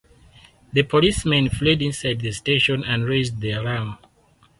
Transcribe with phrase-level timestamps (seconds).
[0.73, 3.99] The policemen fled inside the station and raised the alarm.